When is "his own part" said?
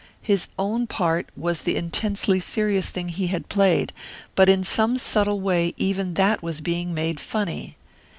0.23-1.29